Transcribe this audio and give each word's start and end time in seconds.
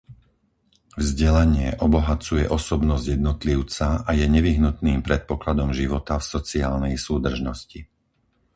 Vzdelanie 1.01 1.69
obohacuje 1.85 2.45
osobnosť 2.59 3.05
jednotlivca 3.15 3.87
a 4.01 4.09
je 4.19 4.25
nevyhnutným 4.35 4.99
predpokladom 5.07 5.69
života 5.79 6.15
v 6.17 6.25
sociálnej 6.35 6.95
súdržnosti. 7.05 7.79